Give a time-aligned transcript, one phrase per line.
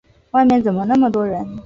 [0.31, 1.47] 外面怎么那么多人？